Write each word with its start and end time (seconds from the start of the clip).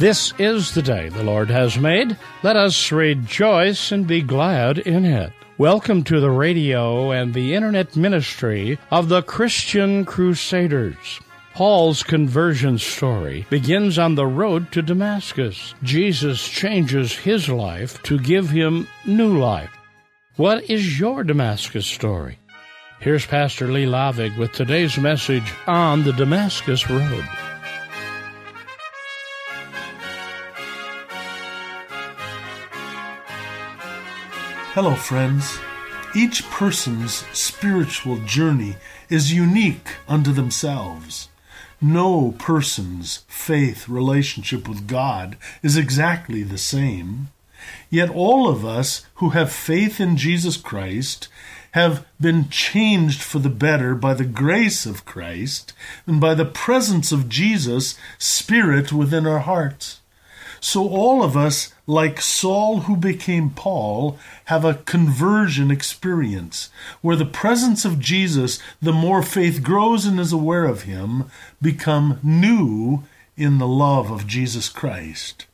This 0.00 0.32
is 0.38 0.72
the 0.72 0.80
day 0.80 1.10
the 1.10 1.22
Lord 1.22 1.50
has 1.50 1.76
made. 1.76 2.16
Let 2.42 2.56
us 2.56 2.90
rejoice 2.90 3.92
and 3.92 4.06
be 4.06 4.22
glad 4.22 4.78
in 4.78 5.04
it. 5.04 5.30
Welcome 5.58 6.04
to 6.04 6.20
the 6.20 6.30
radio 6.30 7.10
and 7.10 7.34
the 7.34 7.52
internet 7.52 7.94
ministry 7.96 8.78
of 8.90 9.10
the 9.10 9.20
Christian 9.20 10.06
Crusaders. 10.06 11.20
Paul's 11.52 12.02
conversion 12.02 12.78
story 12.78 13.44
begins 13.50 13.98
on 13.98 14.14
the 14.14 14.26
road 14.26 14.72
to 14.72 14.80
Damascus. 14.80 15.74
Jesus 15.82 16.48
changes 16.48 17.12
his 17.14 17.50
life 17.50 18.02
to 18.04 18.18
give 18.18 18.48
him 18.48 18.88
new 19.04 19.38
life. 19.38 19.76
What 20.36 20.70
is 20.70 20.98
your 20.98 21.24
Damascus 21.24 21.86
story? 21.86 22.38
Here's 23.00 23.26
Pastor 23.26 23.70
Lee 23.70 23.84
Lavig 23.84 24.38
with 24.38 24.52
today's 24.52 24.96
message 24.96 25.52
on 25.66 26.04
the 26.04 26.14
Damascus 26.14 26.88
Road. 26.88 27.28
Hello, 34.74 34.94
friends. 34.94 35.58
Each 36.14 36.48
person's 36.48 37.24
spiritual 37.36 38.18
journey 38.18 38.76
is 39.08 39.32
unique 39.32 39.96
unto 40.06 40.32
themselves. 40.32 41.28
No 41.80 42.36
person's 42.38 43.24
faith 43.26 43.88
relationship 43.88 44.68
with 44.68 44.86
God 44.86 45.36
is 45.64 45.76
exactly 45.76 46.44
the 46.44 46.56
same. 46.56 47.30
Yet 47.90 48.10
all 48.10 48.48
of 48.48 48.64
us 48.64 49.04
who 49.14 49.30
have 49.30 49.50
faith 49.50 50.00
in 50.00 50.16
Jesus 50.16 50.56
Christ 50.56 51.26
have 51.72 52.06
been 52.20 52.48
changed 52.48 53.22
for 53.22 53.40
the 53.40 53.50
better 53.50 53.96
by 53.96 54.14
the 54.14 54.24
grace 54.24 54.86
of 54.86 55.04
Christ 55.04 55.72
and 56.06 56.20
by 56.20 56.34
the 56.34 56.44
presence 56.44 57.10
of 57.10 57.28
Jesus' 57.28 57.98
Spirit 58.18 58.92
within 58.92 59.26
our 59.26 59.40
hearts. 59.40 60.00
So 60.60 60.86
all 60.88 61.22
of 61.22 61.36
us, 61.38 61.72
like 61.86 62.20
Saul 62.20 62.80
who 62.80 62.94
became 62.94 63.50
Paul, 63.50 64.18
have 64.44 64.64
a 64.64 64.74
conversion 64.74 65.70
experience 65.70 66.68
where 67.00 67.16
the 67.16 67.24
presence 67.24 67.86
of 67.86 67.98
Jesus, 67.98 68.58
the 68.80 68.92
more 68.92 69.22
faith 69.22 69.62
grows 69.62 70.04
and 70.04 70.20
is 70.20 70.32
aware 70.32 70.66
of 70.66 70.82
him, 70.82 71.24
become 71.62 72.20
new 72.22 73.04
in 73.38 73.56
the 73.56 73.66
love 73.66 74.10
of 74.10 74.26
Jesus 74.26 74.68
Christ. 74.68 75.46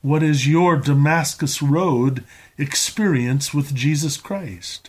What 0.00 0.22
is 0.22 0.48
your 0.48 0.78
Damascus 0.78 1.60
Road 1.60 2.24
experience 2.56 3.52
with 3.52 3.74
Jesus 3.74 4.16
Christ? 4.16 4.88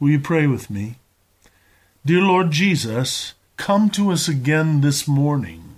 Will 0.00 0.10
you 0.10 0.18
pray 0.18 0.46
with 0.46 0.70
me? 0.70 0.96
Dear 2.04 2.22
Lord 2.22 2.50
Jesus, 2.50 3.34
come 3.58 3.90
to 3.90 4.10
us 4.10 4.28
again 4.28 4.80
this 4.80 5.06
morning. 5.06 5.71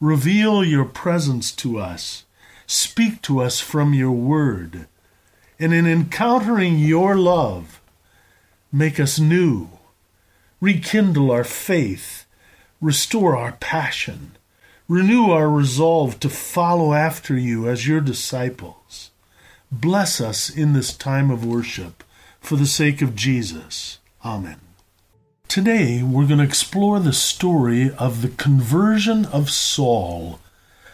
Reveal 0.00 0.64
your 0.64 0.86
presence 0.86 1.52
to 1.52 1.78
us. 1.78 2.24
Speak 2.66 3.20
to 3.22 3.40
us 3.40 3.60
from 3.60 3.92
your 3.92 4.12
word. 4.12 4.86
And 5.58 5.74
in 5.74 5.86
encountering 5.86 6.78
your 6.78 7.16
love, 7.16 7.80
make 8.72 8.98
us 8.98 9.18
new. 9.18 9.68
Rekindle 10.60 11.30
our 11.30 11.44
faith. 11.44 12.24
Restore 12.80 13.36
our 13.36 13.52
passion. 13.52 14.32
Renew 14.88 15.30
our 15.30 15.50
resolve 15.50 16.18
to 16.20 16.30
follow 16.30 16.94
after 16.94 17.36
you 17.36 17.68
as 17.68 17.86
your 17.86 18.00
disciples. 18.00 19.10
Bless 19.70 20.20
us 20.20 20.48
in 20.48 20.72
this 20.72 20.96
time 20.96 21.30
of 21.30 21.44
worship 21.44 22.02
for 22.40 22.56
the 22.56 22.66
sake 22.66 23.02
of 23.02 23.14
Jesus. 23.14 23.98
Amen. 24.24 24.69
Today, 25.50 26.00
we're 26.00 26.28
going 26.28 26.38
to 26.38 26.44
explore 26.44 27.00
the 27.00 27.12
story 27.12 27.90
of 27.98 28.22
the 28.22 28.28
conversion 28.28 29.26
of 29.26 29.50
Saul. 29.50 30.38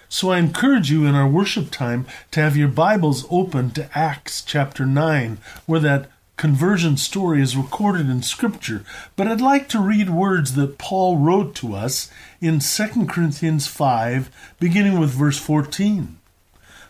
So 0.08 0.30
I 0.30 0.38
encourage 0.38 0.90
you 0.90 1.04
in 1.04 1.14
our 1.14 1.28
worship 1.28 1.70
time 1.70 2.06
to 2.30 2.40
have 2.40 2.56
your 2.56 2.68
Bibles 2.68 3.26
open 3.30 3.72
to 3.72 3.90
Acts 3.94 4.40
chapter 4.42 4.86
9, 4.86 5.36
where 5.66 5.80
that 5.80 6.10
conversion 6.38 6.96
story 6.96 7.42
is 7.42 7.54
recorded 7.54 8.08
in 8.08 8.22
Scripture. 8.22 8.82
But 9.14 9.28
I'd 9.28 9.42
like 9.42 9.68
to 9.68 9.78
read 9.78 10.08
words 10.08 10.54
that 10.54 10.78
Paul 10.78 11.18
wrote 11.18 11.54
to 11.56 11.74
us 11.74 12.10
in 12.40 12.60
2 12.60 13.04
Corinthians 13.04 13.66
5, 13.66 14.54
beginning 14.58 14.98
with 14.98 15.10
verse 15.10 15.38
14. 15.38 16.16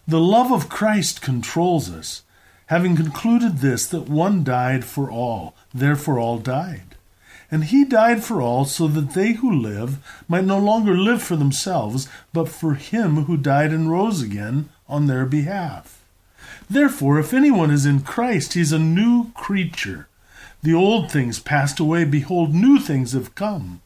The 0.07 0.21
love 0.21 0.53
of 0.53 0.69
Christ 0.69 1.21
controls 1.21 1.91
us, 1.91 2.23
having 2.67 2.95
concluded 2.95 3.59
this, 3.59 3.89
that 3.89 4.09
one 4.09 4.45
died 4.45 4.85
for 4.85 5.11
all, 5.11 5.57
therefore 5.75 6.21
all 6.21 6.39
died. 6.39 6.96
And 7.51 7.65
he 7.65 7.85
died 7.85 8.25
for 8.25 8.43
all, 8.43 8.65
so 8.65 8.89
that 8.89 9.13
they 9.13 9.35
who 9.35 9.53
live 9.53 9.99
might 10.29 10.45
no 10.45 10.59
longer 10.59 10.97
live 10.97 11.23
for 11.23 11.37
themselves, 11.37 12.09
but 12.33 12.49
for 12.49 12.75
him 12.75 13.25
who 13.25 13.37
died 13.37 13.71
and 13.71 13.91
rose 13.91 14.21
again 14.21 14.69
on 14.89 15.07
their 15.07 15.27
behalf. 15.27 16.03
Therefore, 16.69 17.19
if 17.19 17.33
anyone 17.33 17.71
is 17.71 17.87
in 17.87 18.01
Christ, 18.01 18.55
he 18.55 18.61
is 18.61 18.73
a 18.73 18.79
new 18.79 19.31
creature. 19.33 20.09
The 20.63 20.75
old 20.75 21.13
things 21.13 21.39
passed 21.39 21.79
away, 21.79 22.05
behold, 22.05 22.53
new 22.53 22.81
things 22.81 23.13
have 23.13 23.37
come. 23.37 23.81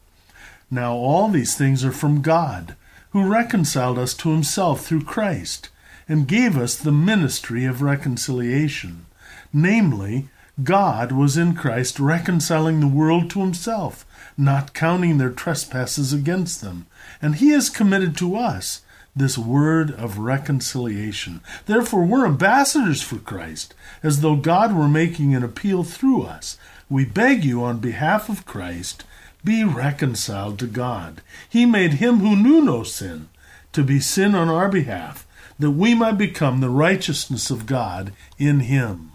Now 0.71 0.93
all 0.93 1.27
these 1.27 1.55
things 1.55 1.85
are 1.85 1.91
from 1.91 2.21
God, 2.21 2.75
who 3.11 3.29
reconciled 3.31 3.99
us 3.99 4.13
to 4.15 4.31
himself 4.31 4.85
through 4.85 5.03
Christ, 5.03 5.69
and 6.07 6.27
gave 6.27 6.57
us 6.57 6.75
the 6.75 6.91
ministry 6.91 7.65
of 7.65 7.81
reconciliation, 7.81 9.05
namely, 9.53 10.29
God 10.63 11.11
was 11.11 11.37
in 11.37 11.55
Christ 11.55 11.99
reconciling 11.99 12.79
the 12.79 12.87
world 12.87 13.29
to 13.31 13.39
himself, 13.39 14.05
not 14.37 14.73
counting 14.73 15.17
their 15.17 15.29
trespasses 15.29 16.11
against 16.11 16.61
them. 16.61 16.87
And 17.21 17.35
he 17.35 17.49
has 17.49 17.69
committed 17.69 18.17
to 18.17 18.35
us 18.35 18.81
this 19.15 19.37
word 19.37 19.91
of 19.91 20.17
reconciliation. 20.17 21.41
Therefore, 21.65 22.03
we're 22.05 22.25
ambassadors 22.25 23.01
for 23.01 23.17
Christ, 23.17 23.73
as 24.03 24.21
though 24.21 24.35
God 24.35 24.75
were 24.75 24.87
making 24.87 25.35
an 25.35 25.43
appeal 25.43 25.83
through 25.83 26.23
us. 26.23 26.57
We 26.89 27.05
beg 27.05 27.43
you, 27.43 27.63
on 27.63 27.79
behalf 27.79 28.29
of 28.29 28.45
Christ, 28.45 29.03
be 29.43 29.63
reconciled 29.63 30.59
to 30.59 30.67
God. 30.67 31.21
He 31.49 31.65
made 31.65 31.93
him 31.93 32.19
who 32.19 32.35
knew 32.35 32.61
no 32.61 32.83
sin 32.83 33.29
to 33.73 33.83
be 33.83 33.99
sin 33.99 34.35
on 34.35 34.49
our 34.49 34.69
behalf, 34.69 35.25
that 35.57 35.71
we 35.71 35.93
might 35.93 36.17
become 36.17 36.59
the 36.59 36.69
righteousness 36.69 37.49
of 37.49 37.65
God 37.65 38.13
in 38.37 38.61
him. 38.61 39.10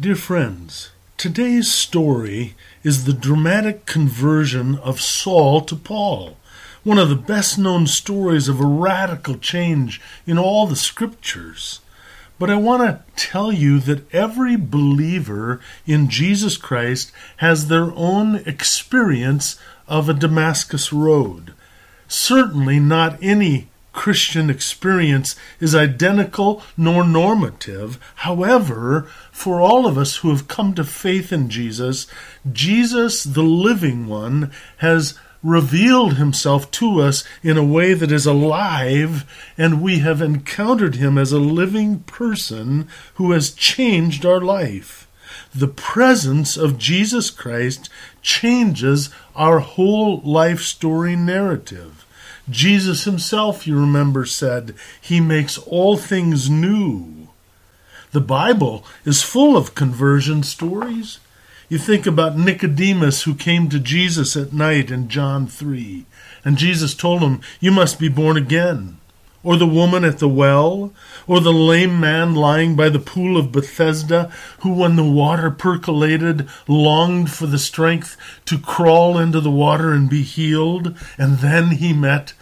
Dear 0.00 0.16
friends, 0.16 0.90
today's 1.16 1.70
story 1.70 2.56
is 2.82 3.04
the 3.04 3.12
dramatic 3.12 3.86
conversion 3.86 4.74
of 4.78 5.00
Saul 5.00 5.60
to 5.60 5.76
Paul, 5.76 6.36
one 6.82 6.98
of 6.98 7.08
the 7.08 7.14
best 7.14 7.58
known 7.58 7.86
stories 7.86 8.48
of 8.48 8.58
a 8.58 8.66
radical 8.66 9.36
change 9.36 10.00
in 10.26 10.36
all 10.36 10.66
the 10.66 10.74
scriptures. 10.74 11.80
But 12.40 12.50
I 12.50 12.56
want 12.56 12.82
to 12.82 13.04
tell 13.14 13.52
you 13.52 13.78
that 13.80 14.12
every 14.12 14.56
believer 14.56 15.60
in 15.86 16.08
Jesus 16.08 16.56
Christ 16.56 17.12
has 17.36 17.68
their 17.68 17.92
own 17.92 18.42
experience 18.46 19.60
of 19.86 20.08
a 20.08 20.14
Damascus 20.14 20.92
road. 20.92 21.54
Certainly 22.08 22.80
not 22.80 23.16
any 23.22 23.68
Christian 23.94 24.50
experience 24.50 25.36
is 25.60 25.74
identical 25.74 26.62
nor 26.76 27.04
normative. 27.04 27.98
However, 28.16 29.08
for 29.32 29.60
all 29.60 29.86
of 29.86 29.96
us 29.96 30.16
who 30.16 30.30
have 30.30 30.48
come 30.48 30.74
to 30.74 30.84
faith 30.84 31.32
in 31.32 31.48
Jesus, 31.48 32.06
Jesus, 32.52 33.24
the 33.24 33.42
living 33.42 34.06
one, 34.06 34.50
has 34.78 35.18
revealed 35.42 36.14
himself 36.14 36.70
to 36.72 37.00
us 37.00 37.22
in 37.42 37.56
a 37.56 37.64
way 37.64 37.94
that 37.94 38.10
is 38.10 38.26
alive, 38.26 39.24
and 39.56 39.80
we 39.80 40.00
have 40.00 40.20
encountered 40.20 40.96
him 40.96 41.16
as 41.16 41.32
a 41.32 41.38
living 41.38 42.00
person 42.00 42.88
who 43.14 43.30
has 43.32 43.54
changed 43.54 44.26
our 44.26 44.40
life. 44.40 45.06
The 45.54 45.68
presence 45.68 46.56
of 46.56 46.78
Jesus 46.78 47.30
Christ 47.30 47.88
changes 48.22 49.10
our 49.36 49.60
whole 49.60 50.20
life 50.22 50.60
story 50.60 51.14
narrative. 51.14 52.03
Jesus 52.48 53.04
himself, 53.04 53.66
you 53.66 53.78
remember, 53.78 54.24
said, 54.26 54.74
He 55.00 55.20
makes 55.20 55.58
all 55.58 55.96
things 55.96 56.50
new. 56.50 57.28
The 58.12 58.20
Bible 58.20 58.84
is 59.04 59.22
full 59.22 59.56
of 59.56 59.74
conversion 59.74 60.42
stories. 60.42 61.18
You 61.68 61.78
think 61.78 62.06
about 62.06 62.36
Nicodemus 62.36 63.22
who 63.22 63.34
came 63.34 63.68
to 63.70 63.80
Jesus 63.80 64.36
at 64.36 64.52
night 64.52 64.90
in 64.90 65.08
John 65.08 65.46
3, 65.46 66.04
and 66.44 66.58
Jesus 66.58 66.94
told 66.94 67.22
him, 67.22 67.40
You 67.60 67.72
must 67.72 67.98
be 67.98 68.08
born 68.08 68.36
again 68.36 68.98
or 69.44 69.56
the 69.56 69.66
woman 69.66 70.04
at 70.04 70.18
the 70.18 70.28
well, 70.28 70.92
or 71.26 71.40
the 71.40 71.52
lame 71.52 71.98
man 71.98 72.34
lying 72.34 72.76
by 72.76 72.88
the 72.88 72.98
pool 72.98 73.36
of 73.36 73.52
Bethesda, 73.52 74.30
who, 74.60 74.72
when 74.72 74.96
the 74.96 75.04
water 75.04 75.50
percolated, 75.50 76.48
longed 76.68 77.30
for 77.30 77.46
the 77.46 77.58
strength 77.58 78.16
to 78.46 78.58
crawl 78.58 79.18
into 79.18 79.40
the 79.40 79.50
water 79.50 79.92
and 79.92 80.10
be 80.10 80.22
healed, 80.22 80.96
and 81.18 81.38
then 81.38 81.72
he 81.72 81.92
met 81.92 82.34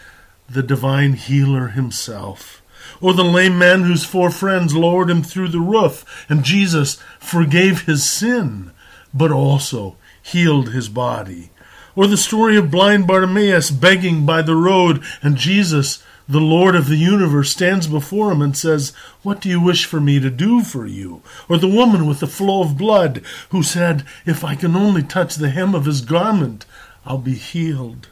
the 0.49 0.63
divine 0.63 1.15
healer 1.15 1.69
himself. 1.69 2.63
Or 3.01 3.13
the 3.13 3.25
lame 3.25 3.59
man 3.59 3.83
whose 3.83 4.05
four 4.05 4.31
friends 4.31 4.75
lowered 4.75 5.11
him 5.11 5.23
through 5.23 5.49
the 5.49 5.61
roof, 5.61 6.27
and 6.29 6.45
Jesus 6.45 6.99
forgave 7.19 7.83
his 7.83 8.09
sin, 8.09 8.73
but 9.15 9.33
also 9.33 9.97
healed 10.23 10.71
his 10.71 10.89
body. 10.89 11.51
Or 11.95 12.07
the 12.07 12.17
story 12.17 12.57
of 12.57 12.71
blind 12.71 13.07
Bartimaeus 13.07 13.71
begging 13.71 14.25
by 14.25 14.43
the 14.43 14.57
road, 14.57 15.03
and 15.21 15.37
Jesus 15.37 16.03
the 16.33 16.41
Lord 16.41 16.75
of 16.75 16.89
the 16.89 16.97
universe 16.97 17.51
stands 17.51 17.87
before 17.87 18.33
him 18.33 18.41
and 18.41 18.57
says, 18.57 18.95
What 19.23 19.41
do 19.41 19.49
you 19.49 19.61
wish 19.61 19.85
for 19.85 20.01
me 20.01 20.19
to 20.19 20.31
do 20.31 20.63
for 20.63 20.87
you? 20.87 21.23
Or 21.49 21.59
the 21.59 21.69
woman 21.69 22.07
with 22.07 22.21
the 22.21 22.27
flow 22.27 22.63
of 22.63 22.79
blood 22.79 23.23
who 23.51 23.63
said, 23.63 24.05
If 24.25 24.43
I 24.43 24.55
can 24.55 24.75
only 24.75 25.03
touch 25.03 25.37
the 25.37 25.51
hem 25.51 25.75
of 25.75 25.85
his 25.85 26.01
garment, 26.01 26.65
I'll 27.05 27.19
be 27.19 27.35
healed. 27.35 28.09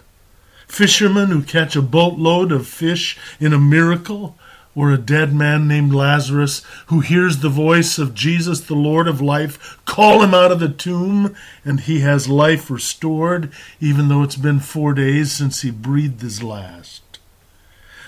Fishermen 0.69 1.31
who 1.31 1.43
catch 1.43 1.75
a 1.77 1.83
boatload 1.83 2.53
of 2.53 2.67
fish 2.67 3.19
in 3.41 3.53
a 3.53 3.59
miracle, 3.59 4.37
or 4.75 4.93
a 4.93 4.99
dead 4.99 5.35
man 5.35 5.67
named 5.67 5.93
Lazarus 5.93 6.63
who 6.87 7.01
hears 7.01 7.39
the 7.39 7.49
voice 7.49 7.99
of 7.99 8.15
Jesus, 8.15 8.61
the 8.61 8.75
Lord 8.75 9.09
of 9.09 9.21
life, 9.21 9.79
call 9.85 10.23
him 10.23 10.33
out 10.33 10.53
of 10.53 10.61
the 10.61 10.69
tomb, 10.69 11.35
and 11.65 11.81
he 11.81 12.01
has 12.01 12.29
life 12.29 12.71
restored, 12.71 13.53
even 13.81 14.09
though 14.09 14.23
it's 14.23 14.37
been 14.37 14.61
four 14.61 14.95
days 14.95 15.33
since 15.33 15.63
he 15.63 15.71
breathed 15.71 16.21
his 16.21 16.43
last. 16.43 17.10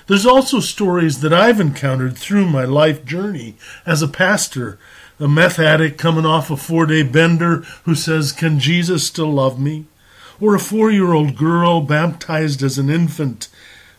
There's 0.06 0.26
also 0.26 0.60
stories 0.60 1.20
that 1.20 1.32
I've 1.32 1.60
encountered 1.60 2.16
through 2.16 2.46
my 2.46 2.64
life 2.64 3.04
journey 3.04 3.56
as 3.86 4.02
a 4.02 4.08
pastor. 4.08 4.78
A 5.20 5.28
meth 5.28 5.58
addict 5.58 5.98
coming 5.98 6.26
off 6.26 6.50
a 6.50 6.56
four 6.56 6.86
day 6.86 7.02
bender 7.02 7.58
who 7.84 7.94
says, 7.94 8.32
Can 8.32 8.58
Jesus 8.58 9.06
still 9.06 9.32
love 9.32 9.60
me? 9.60 9.86
Or 10.40 10.54
a 10.54 10.60
four 10.60 10.90
year 10.90 11.12
old 11.12 11.36
girl 11.36 11.80
baptized 11.80 12.62
as 12.62 12.78
an 12.78 12.90
infant 12.90 13.48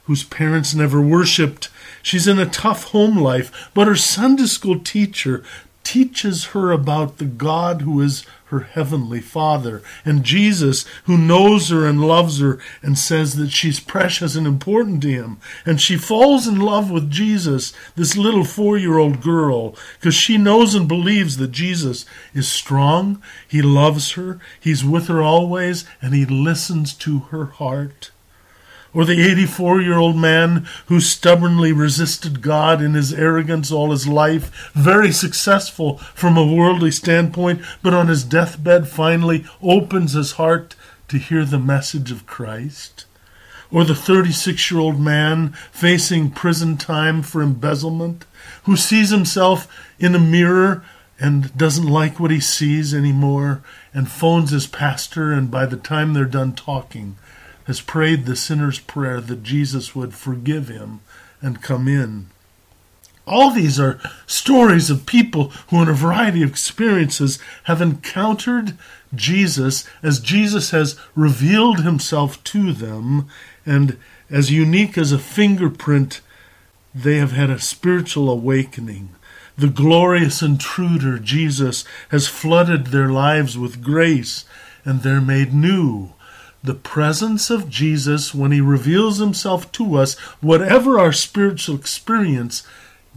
whose 0.05 0.23
parents 0.23 0.75
never 0.75 1.01
worshiped. 1.01 1.69
She's 2.01 2.27
in 2.27 2.39
a 2.39 2.45
tough 2.45 2.85
home 2.85 3.17
life, 3.17 3.71
but 3.73 3.87
her 3.87 3.95
Sunday 3.95 4.47
school 4.47 4.79
teacher 4.79 5.43
teaches 5.83 6.45
her 6.47 6.71
about 6.71 7.17
the 7.17 7.25
God 7.25 7.81
who 7.81 8.01
is 8.01 8.25
her 8.53 8.59
heavenly 8.59 9.19
Father, 9.19 9.81
and 10.05 10.23
Jesus, 10.23 10.85
who 11.05 11.17
knows 11.17 11.69
her 11.69 11.87
and 11.87 11.99
loves 11.99 12.39
her 12.39 12.59
and 12.83 12.97
says 12.99 13.35
that 13.35 13.49
she's 13.49 13.79
precious 13.79 14.35
and 14.35 14.45
important 14.45 15.01
to 15.01 15.09
him. 15.09 15.39
And 15.65 15.81
she 15.81 15.97
falls 15.97 16.47
in 16.47 16.59
love 16.59 16.91
with 16.91 17.09
Jesus, 17.09 17.73
this 17.95 18.15
little 18.15 18.43
four 18.43 18.77
year 18.77 18.99
old 18.99 19.21
girl, 19.21 19.75
because 19.99 20.13
she 20.13 20.37
knows 20.37 20.75
and 20.75 20.87
believes 20.87 21.37
that 21.37 21.51
Jesus 21.51 22.05
is 22.35 22.47
strong, 22.47 23.23
he 23.47 23.63
loves 23.63 24.11
her, 24.11 24.39
he's 24.59 24.85
with 24.85 25.07
her 25.07 25.23
always, 25.23 25.85
and 25.99 26.13
he 26.13 26.25
listens 26.25 26.93
to 26.93 27.19
her 27.31 27.45
heart 27.45 28.11
or 28.93 29.05
the 29.05 29.21
84 29.21 29.81
year 29.81 29.97
old 29.97 30.15
man 30.15 30.67
who 30.87 30.99
stubbornly 30.99 31.71
resisted 31.71 32.41
God 32.41 32.81
in 32.81 32.93
his 32.93 33.13
arrogance 33.13 33.71
all 33.71 33.91
his 33.91 34.07
life, 34.07 34.71
very 34.73 35.11
successful 35.11 35.97
from 35.97 36.37
a 36.37 36.45
worldly 36.45 36.91
standpoint, 36.91 37.61
but 37.81 37.93
on 37.93 38.07
his 38.07 38.23
deathbed 38.23 38.87
finally 38.87 39.45
opens 39.61 40.13
his 40.13 40.33
heart 40.33 40.75
to 41.07 41.17
hear 41.17 41.45
the 41.45 41.59
message 41.59 42.11
of 42.11 42.25
Christ. 42.25 43.05
Or 43.71 43.83
the 43.83 43.95
36 43.95 44.69
year 44.69 44.79
old 44.79 44.99
man 44.99 45.53
facing 45.71 46.31
prison 46.31 46.77
time 46.77 47.23
for 47.23 47.41
embezzlement, 47.41 48.25
who 48.63 48.75
sees 48.75 49.09
himself 49.09 49.67
in 49.99 50.13
a 50.13 50.19
mirror 50.19 50.83
and 51.19 51.55
doesn't 51.57 51.87
like 51.87 52.19
what 52.19 52.31
he 52.31 52.39
sees 52.39 52.93
anymore 52.93 53.63
and 53.93 54.09
phones 54.09 54.51
his 54.51 54.67
pastor, 54.67 55.31
and 55.31 55.49
by 55.49 55.65
the 55.65 55.77
time 55.77 56.13
they're 56.13 56.25
done 56.25 56.53
talking, 56.53 57.15
has 57.65 57.81
prayed 57.81 58.25
the 58.25 58.35
sinner's 58.35 58.79
prayer 58.79 59.21
that 59.21 59.43
Jesus 59.43 59.95
would 59.95 60.13
forgive 60.13 60.67
him 60.67 61.01
and 61.41 61.61
come 61.61 61.87
in. 61.87 62.27
All 63.25 63.51
these 63.51 63.79
are 63.79 64.01
stories 64.27 64.89
of 64.89 65.05
people 65.05 65.49
who, 65.69 65.81
in 65.81 65.87
a 65.87 65.93
variety 65.93 66.43
of 66.43 66.49
experiences, 66.49 67.39
have 67.63 67.81
encountered 67.81 68.77
Jesus 69.15 69.87
as 70.01 70.19
Jesus 70.19 70.71
has 70.71 70.99
revealed 71.15 71.81
himself 71.81 72.43
to 72.45 72.73
them, 72.73 73.29
and 73.65 73.97
as 74.29 74.51
unique 74.51 74.97
as 74.97 75.11
a 75.13 75.19
fingerprint, 75.19 76.19
they 76.93 77.17
have 77.17 77.31
had 77.31 77.49
a 77.49 77.59
spiritual 77.59 78.29
awakening. 78.29 79.15
The 79.57 79.69
glorious 79.69 80.41
intruder, 80.41 81.17
Jesus, 81.17 81.85
has 82.09 82.27
flooded 82.27 82.87
their 82.87 83.09
lives 83.09 83.57
with 83.57 83.83
grace, 83.83 84.43
and 84.83 85.01
they're 85.01 85.21
made 85.21 85.53
new 85.53 86.13
the 86.63 86.73
presence 86.73 87.49
of 87.49 87.69
Jesus, 87.69 88.33
when 88.33 88.51
he 88.51 88.61
reveals 88.61 89.17
himself 89.17 89.71
to 89.73 89.95
us, 89.97 90.17
whatever 90.39 90.97
our 90.97 91.11
spiritual 91.11 91.75
experience, 91.75 92.65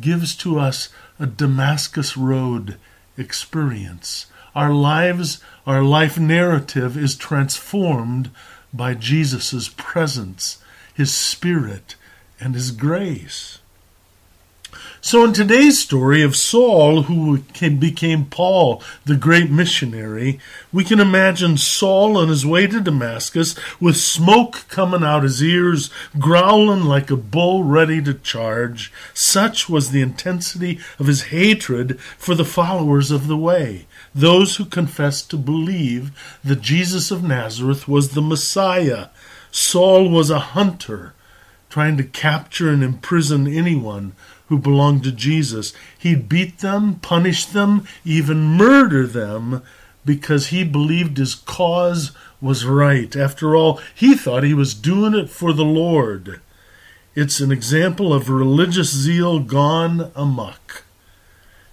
gives 0.00 0.34
to 0.36 0.58
us 0.58 0.88
a 1.20 1.26
Damascus 1.26 2.16
Road 2.16 2.76
experience. 3.16 4.26
Our 4.54 4.72
lives, 4.72 5.40
our 5.66 5.82
life 5.82 6.18
narrative 6.18 6.96
is 6.96 7.14
transformed 7.14 8.30
by 8.72 8.94
Jesus' 8.94 9.68
presence, 9.76 10.58
his 10.92 11.14
spirit, 11.14 11.94
and 12.40 12.54
his 12.54 12.72
grace. 12.72 13.58
So, 15.06 15.22
in 15.22 15.32
today's 15.32 15.78
story 15.78 16.24
of 16.24 16.34
Saul, 16.34 17.02
who 17.02 17.38
became 17.38 18.24
Paul, 18.24 18.82
the 19.04 19.14
great 19.14 19.52
missionary, 19.52 20.40
we 20.72 20.82
can 20.82 20.98
imagine 20.98 21.58
Saul 21.58 22.18
on 22.18 22.26
his 22.26 22.44
way 22.44 22.66
to 22.66 22.80
Damascus 22.80 23.54
with 23.78 23.96
smoke 23.96 24.64
coming 24.68 25.04
out 25.04 25.22
his 25.22 25.40
ears, 25.40 25.90
growling 26.18 26.82
like 26.82 27.08
a 27.08 27.16
bull 27.16 27.62
ready 27.62 28.02
to 28.02 28.14
charge. 28.14 28.92
Such 29.14 29.68
was 29.68 29.92
the 29.92 30.02
intensity 30.02 30.80
of 30.98 31.06
his 31.06 31.26
hatred 31.26 32.00
for 32.00 32.34
the 32.34 32.44
followers 32.44 33.12
of 33.12 33.28
the 33.28 33.36
way, 33.36 33.86
those 34.12 34.56
who 34.56 34.64
confessed 34.64 35.30
to 35.30 35.36
believe 35.36 36.10
that 36.42 36.62
Jesus 36.62 37.12
of 37.12 37.22
Nazareth 37.22 37.86
was 37.86 38.08
the 38.08 38.22
Messiah. 38.22 39.10
Saul 39.52 40.08
was 40.08 40.30
a 40.30 40.40
hunter, 40.40 41.14
trying 41.70 41.96
to 41.96 42.02
capture 42.02 42.70
and 42.70 42.82
imprison 42.82 43.46
anyone 43.46 44.12
who 44.48 44.58
belonged 44.58 45.04
to 45.04 45.12
Jesus. 45.12 45.72
He'd 45.98 46.28
beat 46.28 46.58
them, 46.58 46.96
punish 46.96 47.46
them, 47.46 47.86
even 48.04 48.44
murder 48.44 49.06
them 49.06 49.62
because 50.04 50.48
he 50.48 50.62
believed 50.64 51.18
his 51.18 51.34
cause 51.34 52.12
was 52.40 52.64
right. 52.64 53.14
After 53.16 53.56
all, 53.56 53.80
he 53.94 54.14
thought 54.14 54.44
he 54.44 54.54
was 54.54 54.72
doing 54.72 55.14
it 55.14 55.28
for 55.28 55.52
the 55.52 55.64
Lord. 55.64 56.40
It's 57.14 57.40
an 57.40 57.50
example 57.50 58.14
of 58.14 58.30
religious 58.30 58.94
zeal 58.94 59.40
gone 59.40 60.12
amuck. 60.14 60.84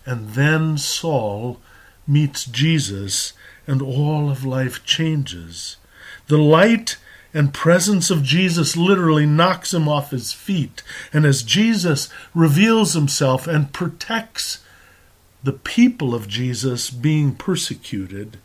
And 0.06 0.30
then 0.30 0.78
Saul 0.78 1.60
meets 2.08 2.46
Jesus, 2.46 3.34
and 3.68 3.82
all 3.82 4.30
of 4.30 4.44
life 4.44 4.84
changes. 4.84 5.78
The 6.28 6.38
light 6.38 6.98
and 7.34 7.54
presence 7.54 8.10
of 8.10 8.24
Jesus 8.24 8.78
literally 8.78 9.26
knocks 9.26 9.74
him 9.74 9.88
off 9.88 10.12
his 10.12 10.34
feet. 10.34 10.84
And 11.12 11.26
as 11.26 11.44
Jesus 11.44 12.10
reveals 12.34 12.94
himself 12.94 13.48
and 13.48 13.74
protects 13.74 14.64
the 15.44 15.54
people 15.54 16.14
of 16.14 16.28
Jesus 16.28 16.90
being 16.90 17.36
persecuted, 17.36 18.38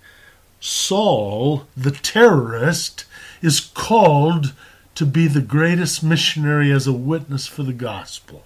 Saul, 0.61 1.67
the 1.77 1.93
terrorist, 1.93 3.05
is 3.43 3.61
called 3.61 4.55
to 4.95 5.07
be 5.07 5.29
the 5.29 5.43
greatest 5.43 6.03
missionary 6.03 6.73
as 6.73 6.87
a 6.87 6.93
witness 6.93 7.47
for 7.47 7.63
the 7.63 7.73
gospel. 7.73 8.45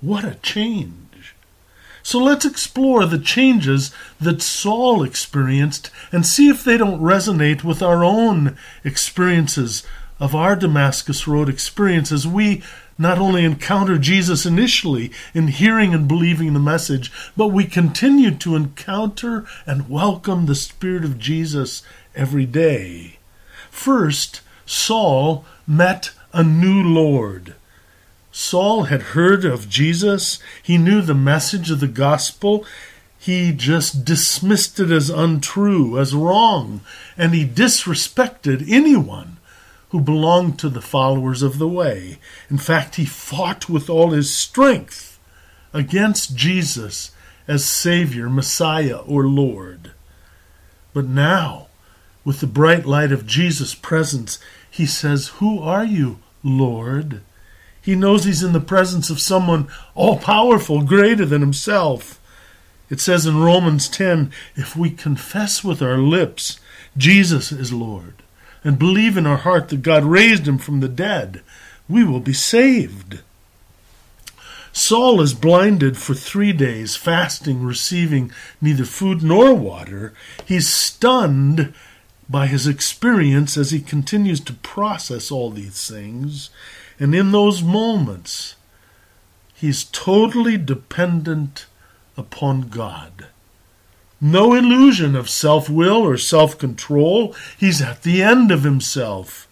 What 0.00 0.24
a 0.24 0.36
change! 0.36 1.09
So 2.02 2.18
let's 2.18 2.44
explore 2.44 3.04
the 3.06 3.18
changes 3.18 3.92
that 4.20 4.42
Saul 4.42 5.02
experienced 5.02 5.90
and 6.10 6.26
see 6.26 6.48
if 6.48 6.64
they 6.64 6.76
don't 6.76 7.00
resonate 7.00 7.62
with 7.62 7.82
our 7.82 8.04
own 8.04 8.56
experiences 8.84 9.82
of 10.18 10.34
our 10.34 10.54
Damascus 10.56 11.26
Road 11.26 11.48
experience 11.48 12.12
as 12.12 12.26
we 12.26 12.62
not 12.98 13.18
only 13.18 13.44
encounter 13.44 13.96
Jesus 13.96 14.44
initially 14.44 15.10
in 15.32 15.48
hearing 15.48 15.94
and 15.94 16.06
believing 16.06 16.52
the 16.52 16.60
message, 16.60 17.10
but 17.34 17.48
we 17.48 17.64
continue 17.64 18.30
to 18.32 18.56
encounter 18.56 19.46
and 19.64 19.88
welcome 19.88 20.44
the 20.44 20.54
Spirit 20.54 21.04
of 21.04 21.18
Jesus 21.18 21.82
every 22.14 22.44
day. 22.44 23.18
First, 23.70 24.42
Saul 24.66 25.46
met 25.66 26.10
a 26.34 26.42
new 26.42 26.82
Lord. 26.82 27.54
Saul 28.32 28.84
had 28.84 29.02
heard 29.02 29.44
of 29.44 29.68
Jesus. 29.68 30.38
He 30.62 30.78
knew 30.78 31.02
the 31.02 31.14
message 31.14 31.70
of 31.70 31.80
the 31.80 31.88
gospel. 31.88 32.64
He 33.18 33.52
just 33.52 34.04
dismissed 34.04 34.80
it 34.80 34.90
as 34.90 35.10
untrue, 35.10 35.98
as 35.98 36.14
wrong, 36.14 36.80
and 37.18 37.34
he 37.34 37.46
disrespected 37.46 38.70
anyone 38.70 39.36
who 39.90 40.00
belonged 40.00 40.58
to 40.60 40.68
the 40.68 40.80
followers 40.80 41.42
of 41.42 41.58
the 41.58 41.68
way. 41.68 42.18
In 42.48 42.58
fact, 42.58 42.94
he 42.94 43.04
fought 43.04 43.68
with 43.68 43.90
all 43.90 44.10
his 44.10 44.34
strength 44.34 45.18
against 45.72 46.36
Jesus 46.36 47.10
as 47.48 47.64
Savior, 47.64 48.30
Messiah, 48.30 48.98
or 48.98 49.26
Lord. 49.26 49.90
But 50.94 51.06
now, 51.06 51.66
with 52.24 52.40
the 52.40 52.46
bright 52.46 52.86
light 52.86 53.12
of 53.12 53.26
Jesus' 53.26 53.74
presence, 53.74 54.38
he 54.70 54.86
says, 54.86 55.28
Who 55.38 55.60
are 55.60 55.84
you, 55.84 56.20
Lord? 56.42 57.22
He 57.90 57.96
knows 57.96 58.22
he's 58.22 58.44
in 58.44 58.52
the 58.52 58.60
presence 58.60 59.10
of 59.10 59.18
someone 59.18 59.66
all 59.96 60.16
powerful, 60.16 60.84
greater 60.84 61.26
than 61.26 61.40
himself. 61.40 62.20
It 62.88 63.00
says 63.00 63.26
in 63.26 63.42
Romans 63.42 63.88
10 63.88 64.30
if 64.54 64.76
we 64.76 64.90
confess 64.90 65.64
with 65.64 65.82
our 65.82 65.98
lips 65.98 66.60
Jesus 66.96 67.50
is 67.50 67.72
Lord 67.72 68.22
and 68.62 68.78
believe 68.78 69.16
in 69.16 69.26
our 69.26 69.38
heart 69.38 69.70
that 69.70 69.82
God 69.82 70.04
raised 70.04 70.46
him 70.46 70.56
from 70.56 70.78
the 70.78 70.88
dead, 70.88 71.42
we 71.88 72.04
will 72.04 72.20
be 72.20 72.32
saved. 72.32 73.22
Saul 74.70 75.20
is 75.20 75.34
blinded 75.34 75.96
for 75.96 76.14
three 76.14 76.52
days, 76.52 76.94
fasting, 76.94 77.64
receiving 77.64 78.30
neither 78.60 78.84
food 78.84 79.20
nor 79.20 79.52
water. 79.52 80.14
He's 80.46 80.68
stunned 80.68 81.74
by 82.28 82.46
his 82.46 82.68
experience 82.68 83.56
as 83.56 83.72
he 83.72 83.80
continues 83.80 84.38
to 84.42 84.52
process 84.52 85.32
all 85.32 85.50
these 85.50 85.88
things. 85.90 86.50
And 87.00 87.14
in 87.14 87.32
those 87.32 87.62
moments, 87.62 88.56
he's 89.54 89.84
totally 89.84 90.58
dependent 90.58 91.66
upon 92.16 92.68
God. 92.68 93.28
No 94.20 94.54
illusion 94.54 95.16
of 95.16 95.30
self 95.30 95.70
will 95.70 96.02
or 96.02 96.18
self 96.18 96.58
control. 96.58 97.34
He's 97.58 97.80
at 97.80 98.02
the 98.02 98.22
end 98.22 98.50
of 98.52 98.64
himself, 98.64 99.48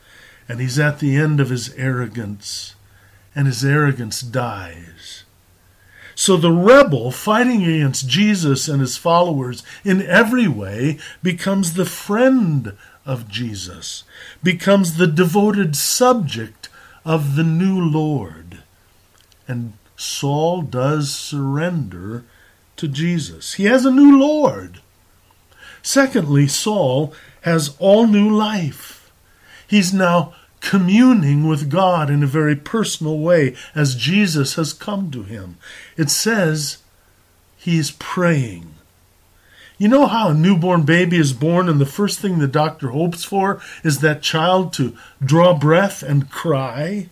and 0.47 0.61
he's 0.61 0.79
at 0.79 0.99
the 0.99 1.17
end 1.17 1.41
of 1.41 1.49
his 1.49 1.73
arrogance, 1.75 2.75
and 3.35 3.47
his 3.47 3.65
arrogance 3.65 4.21
dies. 4.21 5.25
So 6.15 6.37
the 6.37 6.53
rebel 6.53 7.13
fighting 7.13 7.63
against 7.63 8.09
Jesus 8.09 8.69
and 8.69 8.81
his 8.81 8.97
followers 8.97 9.63
in 9.85 10.03
every 10.03 10.49
way 10.49 10.99
becomes 11.23 11.75
the 11.75 11.85
friend 11.87 12.77
of 13.07 13.29
Jesus, 13.29 14.03
becomes 14.43 14.97
the 14.97 15.07
devoted 15.07 15.77
subject 15.77 16.58
of 17.05 17.37
the 17.37 17.45
new 17.45 17.81
Lord. 17.81 18.63
And 19.47 19.75
Saul 19.97 20.63
does 20.63 21.15
surrender 21.15 22.25
to 22.77 22.89
Jesus. 22.89 23.55
He 23.55 23.65
has 23.65 23.85
a 23.85 23.91
new 23.91 24.19
Lord. 24.19 24.81
Secondly, 25.83 26.47
Saul 26.47 27.13
has 27.43 27.77
all 27.79 28.07
new 28.07 28.29
life. 28.31 29.11
He's 29.67 29.93
now 29.93 30.35
communing 30.61 31.47
with 31.47 31.71
God 31.71 32.11
in 32.11 32.23
a 32.23 32.27
very 32.27 32.57
personal 32.57 33.19
way 33.19 33.55
as 33.75 33.95
Jesus 33.95 34.55
has 34.55 34.73
come 34.73 35.11
to 35.11 35.23
him. 35.23 35.57
It 35.97 36.11
says 36.11 36.79
he's 37.57 37.91
praying. 37.93 38.75
You 39.79 39.87
know 39.87 40.07
how 40.07 40.31
a 40.31 40.35
newborn 40.35 40.83
baby 40.83 41.17
is 41.17 41.33
born, 41.33 41.69
and 41.69 41.81
the 41.81 41.87
first 41.87 42.19
thing 42.19 42.39
the 42.39 42.49
doctor 42.49 42.89
hopes 42.89 43.23
for 43.23 43.63
is 43.85 44.01
that 44.01 44.23
child 44.23 44.73
to 44.75 44.97
draw 45.25 45.57
breath 45.57 46.03
and 46.03 46.29
cry? 46.29 47.09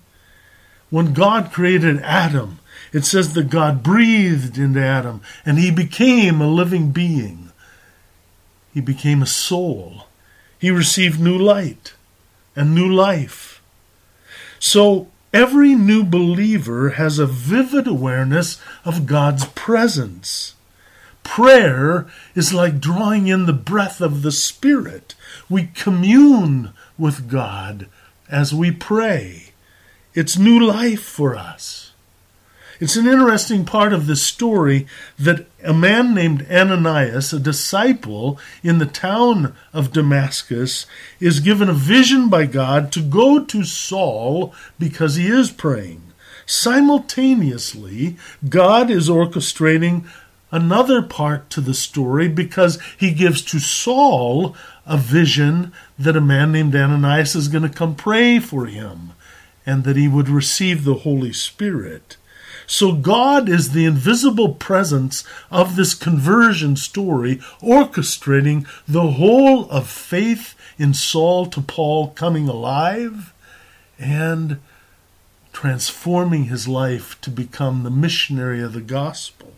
When 0.91 1.15
God 1.15 1.53
created 1.53 2.01
Adam, 2.03 2.59
it 2.93 3.05
says 3.05 3.35
that 3.35 3.51
God 3.51 3.85
breathed 3.85 4.59
into 4.59 4.81
Adam, 4.83 5.21
and 5.45 5.59
he 5.59 5.71
became 5.71 6.41
a 6.41 6.49
living 6.49 6.91
being. 6.91 7.53
He 8.75 8.81
became 8.81 9.23
a 9.23 9.27
soul. 9.27 10.07
He 10.59 10.71
received 10.73 11.21
new 11.21 11.39
light 11.39 11.95
and 12.57 12.75
new 12.75 12.93
life. 12.93 13.63
So 14.59 15.09
every 15.33 15.77
new 15.77 16.03
believer 16.03 16.91
has 16.91 17.21
a 17.21 17.27
vivid 17.27 17.87
awareness 17.87 18.61
of 18.85 19.07
God's 19.07 19.45
presence. 19.45 20.56
Prayer 21.26 22.06
is 22.35 22.54
like 22.54 22.80
drawing 22.80 23.26
in 23.26 23.47
the 23.47 23.52
breath 23.52 24.00
of 24.00 24.23
the 24.23 24.33
Spirit. 24.33 25.14
We 25.50 25.66
commune 25.75 26.73
with 26.97 27.28
God 27.28 27.88
as 28.30 28.54
we 28.54 28.71
pray. 28.71 29.50
It's 30.14 30.38
new 30.38 30.59
life 30.59 31.02
for 31.02 31.37
us. 31.37 31.92
It's 32.78 32.97
an 32.97 33.06
interesting 33.06 33.64
part 33.64 33.92
of 33.92 34.06
the 34.06 34.16
story 34.16 34.87
that 35.18 35.47
a 35.64 35.75
man 35.75 36.14
named 36.14 36.47
Ananias, 36.50 37.33
a 37.33 37.40
disciple 37.40 38.38
in 38.62 38.78
the 38.78 38.87
town 38.87 39.54
of 39.73 39.92
Damascus, 39.92 40.87
is 41.18 41.40
given 41.40 41.68
a 41.68 41.75
vision 41.75 42.28
by 42.28 42.47
God 42.47 42.92
to 42.92 43.02
go 43.02 43.45
to 43.45 43.64
Saul 43.64 44.54
because 44.78 45.16
he 45.16 45.26
is 45.26 45.50
praying. 45.50 46.02
Simultaneously, 46.47 48.16
God 48.49 48.90
is 48.90 49.09
orchestrating 49.09 50.04
another 50.50 51.03
part 51.03 51.50
to 51.50 51.61
the 51.61 51.75
story 51.75 52.29
because 52.29 52.81
he 52.99 53.12
gives 53.12 53.43
to 53.43 53.59
Saul 53.59 54.55
a 54.85 54.97
vision 54.97 55.73
that 55.99 56.17
a 56.17 56.21
man 56.21 56.53
named 56.53 56.75
Ananias 56.75 57.35
is 57.35 57.49
going 57.49 57.62
to 57.62 57.69
come 57.69 57.95
pray 57.95 58.38
for 58.38 58.67
him 58.67 59.12
and 59.65 59.85
that 59.85 59.97
he 59.97 60.07
would 60.07 60.29
receive 60.29 60.85
the 60.85 60.95
Holy 60.95 61.33
Spirit. 61.33 62.17
So 62.67 62.93
God 62.93 63.49
is 63.49 63.71
the 63.71 63.85
invisible 63.85 64.55
presence 64.55 65.25
of 65.50 65.76
this 65.76 65.95
conversion 65.95 66.76
story, 66.76 67.37
orchestrating 67.62 68.67
the 68.88 69.12
whole 69.12 69.69
of 69.71 69.88
faith 69.88 70.55
in 70.79 70.93
Saul 70.95 71.47
to 71.47 71.61
Paul 71.61 72.09
coming 72.11 72.49
alive 72.49 73.33
and 73.99 74.59
transforming 75.53 76.45
his 76.45 76.69
life 76.69 77.21
to 77.23 77.31
become 77.31 77.83
the 77.83 77.91
missionary 77.91 78.61
of 78.61 78.73
the 78.73 78.81
gospel. 78.81 79.53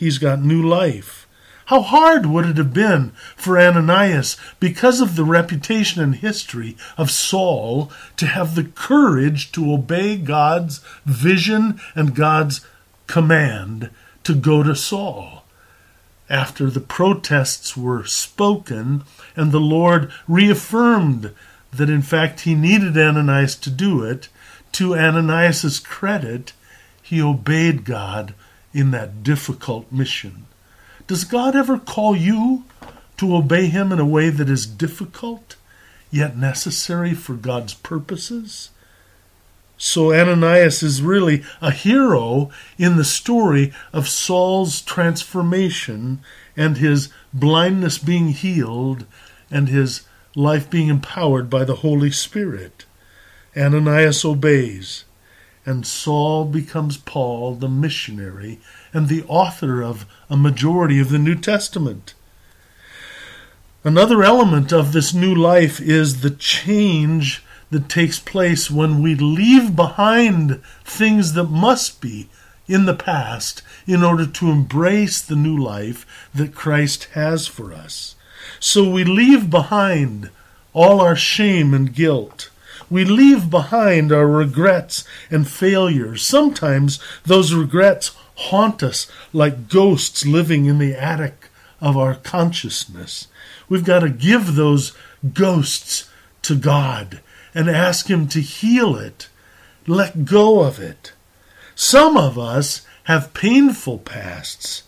He's 0.00 0.16
got 0.16 0.40
new 0.40 0.66
life. 0.66 1.28
How 1.66 1.82
hard 1.82 2.24
would 2.24 2.46
it 2.46 2.56
have 2.56 2.72
been 2.72 3.10
for 3.36 3.60
Ananias, 3.60 4.38
because 4.58 5.02
of 5.02 5.14
the 5.14 5.26
reputation 5.26 6.00
and 6.02 6.14
history 6.14 6.74
of 6.96 7.10
Saul, 7.10 7.92
to 8.16 8.24
have 8.24 8.54
the 8.54 8.64
courage 8.64 9.52
to 9.52 9.74
obey 9.74 10.16
God's 10.16 10.80
vision 11.04 11.78
and 11.94 12.14
God's 12.14 12.66
command 13.08 13.90
to 14.24 14.34
go 14.34 14.62
to 14.62 14.74
Saul? 14.74 15.44
After 16.30 16.70
the 16.70 16.80
protests 16.80 17.76
were 17.76 18.06
spoken 18.06 19.04
and 19.36 19.52
the 19.52 19.60
Lord 19.60 20.10
reaffirmed 20.26 21.34
that 21.74 21.90
in 21.90 22.00
fact 22.00 22.40
he 22.40 22.54
needed 22.54 22.96
Ananias 22.96 23.54
to 23.56 23.70
do 23.70 24.02
it, 24.02 24.30
to 24.72 24.96
Ananias's 24.96 25.78
credit, 25.78 26.54
he 27.02 27.20
obeyed 27.20 27.84
God 27.84 28.32
in 28.72 28.90
that 28.90 29.22
difficult 29.22 29.90
mission. 29.90 30.46
Does 31.06 31.24
God 31.24 31.56
ever 31.56 31.78
call 31.78 32.16
you 32.16 32.64
to 33.16 33.34
obey 33.34 33.66
Him 33.66 33.92
in 33.92 33.98
a 33.98 34.06
way 34.06 34.30
that 34.30 34.48
is 34.48 34.66
difficult, 34.66 35.56
yet 36.10 36.36
necessary 36.36 37.14
for 37.14 37.34
God's 37.34 37.74
purposes? 37.74 38.70
So 39.82 40.12
Ananias 40.12 40.82
is 40.82 41.00
really 41.00 41.42
a 41.62 41.70
hero 41.70 42.50
in 42.76 42.96
the 42.96 43.04
story 43.04 43.72
of 43.94 44.10
Saul's 44.10 44.82
transformation 44.82 46.20
and 46.54 46.76
his 46.76 47.08
blindness 47.32 47.96
being 47.96 48.28
healed 48.28 49.06
and 49.50 49.70
his 49.70 50.02
life 50.36 50.68
being 50.68 50.88
empowered 50.88 51.48
by 51.48 51.64
the 51.64 51.76
Holy 51.76 52.10
Spirit. 52.10 52.84
Ananias 53.56 54.22
obeys, 54.22 55.04
and 55.66 55.86
Saul 55.86 56.44
becomes 56.44 56.96
Paul, 56.96 57.54
the 57.54 57.68
missionary, 57.68 58.60
and 58.92 59.08
the 59.08 59.24
author 59.24 59.82
of 59.82 60.06
a 60.28 60.36
majority 60.36 60.98
of 60.98 61.10
the 61.10 61.18
New 61.18 61.34
Testament. 61.34 62.14
Another 63.84 64.22
element 64.22 64.72
of 64.72 64.92
this 64.92 65.14
new 65.14 65.34
life 65.34 65.80
is 65.80 66.20
the 66.20 66.30
change 66.30 67.42
that 67.70 67.88
takes 67.88 68.18
place 68.18 68.70
when 68.70 69.02
we 69.02 69.14
leave 69.14 69.76
behind 69.76 70.60
things 70.84 71.32
that 71.34 71.44
must 71.44 72.00
be 72.00 72.28
in 72.66 72.84
the 72.84 72.94
past 72.94 73.62
in 73.86 74.02
order 74.02 74.26
to 74.26 74.50
embrace 74.50 75.20
the 75.20 75.36
new 75.36 75.56
life 75.56 76.28
that 76.34 76.54
Christ 76.54 77.04
has 77.12 77.46
for 77.46 77.72
us. 77.72 78.16
So 78.58 78.88
we 78.88 79.04
leave 79.04 79.50
behind 79.50 80.30
all 80.72 81.00
our 81.00 81.16
shame 81.16 81.74
and 81.74 81.94
guilt. 81.94 82.50
We 82.90 83.04
leave 83.04 83.48
behind 83.48 84.10
our 84.10 84.26
regrets 84.26 85.04
and 85.30 85.48
failures. 85.48 86.22
Sometimes 86.22 86.98
those 87.24 87.54
regrets 87.54 88.16
haunt 88.34 88.82
us 88.82 89.10
like 89.32 89.68
ghosts 89.68 90.26
living 90.26 90.66
in 90.66 90.78
the 90.78 90.94
attic 90.94 91.48
of 91.80 91.96
our 91.96 92.16
consciousness. 92.16 93.28
We've 93.68 93.84
got 93.84 94.00
to 94.00 94.10
give 94.10 94.56
those 94.56 94.92
ghosts 95.32 96.10
to 96.42 96.56
God 96.56 97.20
and 97.54 97.70
ask 97.70 98.08
Him 98.08 98.26
to 98.28 98.40
heal 98.40 98.96
it. 98.96 99.28
Let 99.86 100.24
go 100.24 100.60
of 100.60 100.80
it. 100.80 101.12
Some 101.74 102.16
of 102.16 102.38
us 102.38 102.82
have 103.04 103.34
painful 103.34 103.98
pasts 103.98 104.82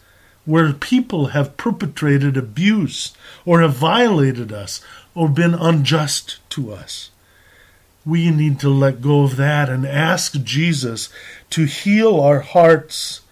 where 0.44 0.72
people 0.72 1.26
have 1.26 1.56
perpetrated 1.56 2.36
abuse 2.36 3.12
or 3.44 3.60
have 3.60 3.74
violated 3.74 4.52
us 4.52 4.80
or 5.14 5.28
been 5.28 5.54
unjust 5.54 6.38
to 6.50 6.72
us. 6.72 7.11
We 8.04 8.30
need 8.30 8.58
to 8.60 8.68
let 8.68 9.00
go 9.00 9.22
of 9.22 9.36
that 9.36 9.68
and 9.68 9.86
ask 9.86 10.42
Jesus 10.42 11.08
to 11.50 11.64
heal 11.64 12.18
our 12.20 12.40
hearts 12.40 13.22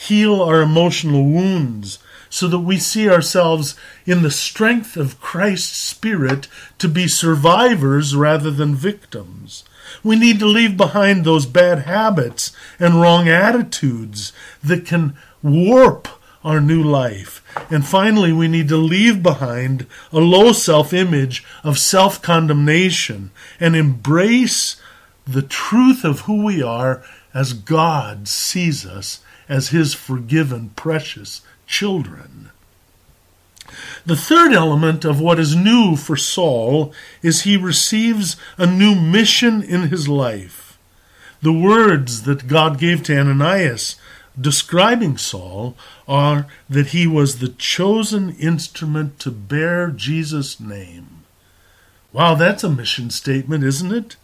heal 0.00 0.40
our 0.40 0.62
emotional 0.62 1.24
wounds 1.24 1.98
so 2.30 2.48
that 2.48 2.60
we 2.60 2.78
see 2.78 3.08
ourselves 3.08 3.74
in 4.06 4.22
the 4.22 4.30
strength 4.30 4.96
of 4.96 5.20
Christ's 5.20 5.76
Spirit 5.76 6.48
to 6.78 6.88
be 6.88 7.06
survivors 7.06 8.16
rather 8.16 8.50
than 8.50 8.74
victims. 8.74 9.64
We 10.02 10.16
need 10.16 10.38
to 10.38 10.46
leave 10.46 10.76
behind 10.76 11.24
those 11.24 11.44
bad 11.44 11.80
habits 11.80 12.52
and 12.78 13.00
wrong 13.00 13.28
attitudes 13.28 14.32
that 14.62 14.86
can 14.86 15.16
warp 15.42 16.08
our 16.44 16.60
new 16.60 16.82
life. 16.82 17.42
And 17.70 17.86
finally, 17.86 18.32
we 18.32 18.48
need 18.48 18.68
to 18.68 18.76
leave 18.76 19.22
behind 19.22 19.86
a 20.12 20.18
low 20.18 20.52
self 20.52 20.92
image 20.92 21.44
of 21.62 21.78
self 21.78 22.22
condemnation 22.22 23.30
and 23.58 23.76
embrace 23.76 24.80
the 25.26 25.42
truth 25.42 26.04
of 26.04 26.20
who 26.20 26.44
we 26.44 26.62
are 26.62 27.02
as 27.32 27.52
God 27.52 28.26
sees 28.26 28.84
us 28.86 29.20
as 29.48 29.68
his 29.68 29.94
forgiven, 29.94 30.70
precious 30.76 31.42
children. 31.66 32.50
The 34.06 34.16
third 34.16 34.52
element 34.52 35.04
of 35.04 35.20
what 35.20 35.38
is 35.38 35.54
new 35.54 35.96
for 35.96 36.16
Saul 36.16 36.92
is 37.22 37.42
he 37.42 37.56
receives 37.56 38.36
a 38.56 38.66
new 38.66 38.94
mission 38.94 39.62
in 39.62 39.88
his 39.88 40.08
life. 40.08 40.78
The 41.42 41.52
words 41.52 42.22
that 42.22 42.48
God 42.48 42.78
gave 42.78 43.02
to 43.04 43.18
Ananias 43.18 43.96
describing 44.38 45.16
Saul 45.16 45.76
are 46.06 46.46
that 46.68 46.88
he 46.88 47.06
was 47.06 47.38
the 47.38 47.48
chosen 47.48 48.34
instrument 48.36 49.18
to 49.20 49.30
bear 49.30 49.90
Jesus' 49.90 50.60
name. 50.60 51.24
Wow, 52.12 52.34
that's 52.34 52.64
a 52.64 52.70
mission 52.70 53.10
statement, 53.10 53.64
isn't 53.64 53.92
it? 53.92 54.16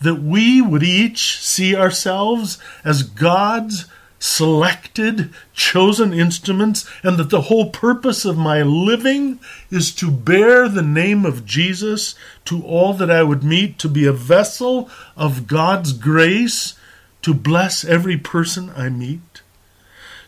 That 0.00 0.22
we 0.22 0.60
would 0.60 0.82
each 0.82 1.38
see 1.40 1.74
ourselves 1.74 2.58
as 2.84 3.02
God's 3.02 3.86
selected, 4.18 5.30
chosen 5.54 6.12
instruments, 6.12 6.88
and 7.02 7.16
that 7.16 7.30
the 7.30 7.42
whole 7.42 7.70
purpose 7.70 8.24
of 8.24 8.36
my 8.36 8.62
living 8.62 9.38
is 9.70 9.94
to 9.94 10.10
bear 10.10 10.68
the 10.68 10.82
name 10.82 11.24
of 11.24 11.46
Jesus 11.46 12.14
to 12.44 12.62
all 12.64 12.92
that 12.94 13.10
I 13.10 13.22
would 13.22 13.44
meet, 13.44 13.78
to 13.78 13.88
be 13.88 14.06
a 14.06 14.12
vessel 14.12 14.90
of 15.16 15.46
God's 15.46 15.92
grace, 15.92 16.74
to 17.22 17.34
bless 17.34 17.84
every 17.84 18.16
person 18.16 18.72
I 18.76 18.88
meet. 18.88 19.20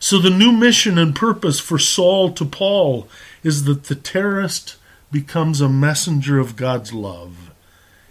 So 0.01 0.17
the 0.17 0.31
new 0.31 0.51
mission 0.51 0.97
and 0.97 1.15
purpose 1.15 1.59
for 1.59 1.77
Saul 1.77 2.33
to 2.33 2.43
Paul 2.43 3.07
is 3.43 3.65
that 3.65 3.83
the 3.83 3.93
terrorist 3.93 4.75
becomes 5.11 5.61
a 5.61 5.69
messenger 5.69 6.39
of 6.39 6.55
God's 6.55 6.91
love. 6.91 7.51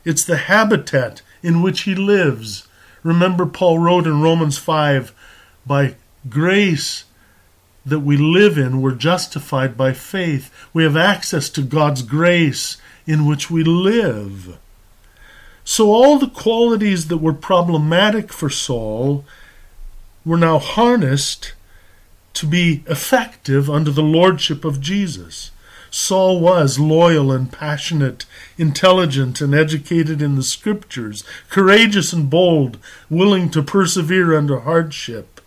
It's 0.05 0.25
the 0.25 0.37
habitat 0.37 1.21
in 1.43 1.63
which 1.63 1.83
he 1.83 1.97
lives. 1.97 2.69
Remember, 3.03 3.45
Paul 3.45 3.81
wrote 3.81 4.07
in 4.07 4.23
Romans 4.23 4.57
5 4.57 5.13
by 5.67 5.97
grace 6.29 7.07
that 7.85 8.01
we 8.01 8.17
live 8.17 8.57
in, 8.57 8.81
we're 8.81 8.95
justified 8.95 9.77
by 9.77 9.93
faith. 9.93 10.55
We 10.73 10.85
have 10.85 10.97
access 10.97 11.51
to 11.51 11.61
God's 11.61 12.03
grace 12.03 12.77
in 13.05 13.27
which 13.27 13.51
we 13.51 13.65
live. 13.65 14.59
So, 15.65 15.91
all 15.91 16.21
the 16.21 16.29
qualities 16.29 17.09
that 17.09 17.19
were 17.19 17.33
problematic 17.35 18.33
for 18.33 18.49
Saul 18.49 19.25
were 20.25 20.37
now 20.37 20.59
harnessed 20.59 21.55
to 22.35 22.47
be 22.47 22.83
effective 22.87 23.69
under 23.69 23.91
the 23.91 24.03
lordship 24.03 24.65
of 24.65 24.81
Jesus. 24.81 25.51
Saul 25.91 26.41
was 26.41 26.79
loyal 26.79 27.33
and 27.33 27.51
passionate, 27.53 28.25
intelligent 28.57 29.41
and 29.41 29.55
educated 29.55 30.23
in 30.23 30.37
the 30.37 30.43
scriptures, 30.43 31.25
courageous 31.49 32.13
and 32.13 32.31
bold, 32.31 32.79
willing 33.09 33.51
to 33.51 33.63
persevere 33.63 34.37
under 34.37 34.61
hardship. 34.61 35.41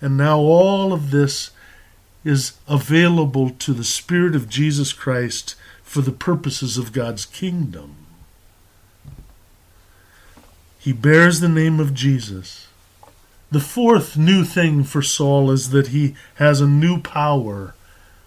And 0.00 0.16
now 0.16 0.38
all 0.38 0.92
of 0.92 1.10
this 1.10 1.50
is 2.24 2.52
available 2.68 3.50
to 3.50 3.72
the 3.72 3.84
Spirit 3.84 4.36
of 4.36 4.48
Jesus 4.48 4.92
Christ 4.92 5.56
for 5.82 6.00
the 6.00 6.12
purposes 6.12 6.78
of 6.78 6.92
God's 6.92 7.26
kingdom. 7.26 7.96
He 10.78 10.92
bears 10.92 11.40
the 11.40 11.48
name 11.48 11.80
of 11.80 11.94
Jesus. 11.94 12.68
The 13.54 13.60
fourth 13.60 14.16
new 14.16 14.42
thing 14.42 14.82
for 14.82 15.00
Saul 15.00 15.48
is 15.48 15.70
that 15.70 15.94
he 15.94 16.16
has 16.38 16.60
a 16.60 16.66
new 16.66 17.00
power. 17.00 17.76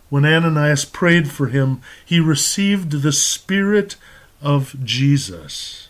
When 0.07 0.23
Ananias 0.23 0.85
prayed 0.85 1.29
for 1.29 1.47
him, 1.47 1.81
he 2.05 2.21
received 2.21 3.01
the 3.01 3.11
Spirit 3.11 3.97
of 4.41 4.81
Jesus. 4.85 5.89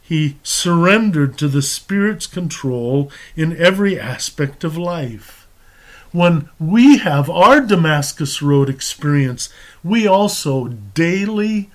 He 0.00 0.36
surrendered 0.44 1.36
to 1.38 1.48
the 1.48 1.60
Spirit's 1.60 2.28
control 2.28 3.10
in 3.34 3.56
every 3.56 3.98
aspect 3.98 4.62
of 4.62 4.78
life. 4.78 5.48
When 6.12 6.48
we 6.60 6.98
have 6.98 7.28
our 7.28 7.60
Damascus 7.60 8.42
Road 8.42 8.68
experience, 8.68 9.48
we 9.82 10.06
also 10.06 10.68
daily 10.68 11.68